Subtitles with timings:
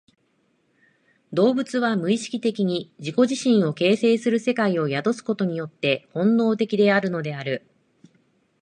[1.31, 7.67] 動物は無意識的に自己自身を形成する世界を宿すことによって本能的であるのである。